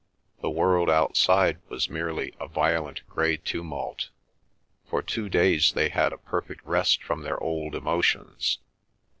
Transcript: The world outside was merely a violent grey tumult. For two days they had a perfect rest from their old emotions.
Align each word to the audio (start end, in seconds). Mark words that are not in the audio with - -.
The 0.41 0.49
world 0.49 0.89
outside 0.89 1.59
was 1.69 1.87
merely 1.87 2.33
a 2.39 2.47
violent 2.47 3.07
grey 3.07 3.37
tumult. 3.37 4.09
For 4.89 5.03
two 5.03 5.29
days 5.29 5.73
they 5.73 5.89
had 5.89 6.11
a 6.11 6.17
perfect 6.17 6.65
rest 6.65 7.03
from 7.03 7.21
their 7.21 7.39
old 7.39 7.75
emotions. 7.75 8.57